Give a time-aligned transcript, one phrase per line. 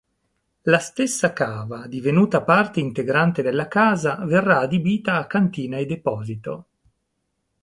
[0.63, 6.65] La stessa cava, divenuta parte integrante della casa, verrà adibita a cantina e deposito.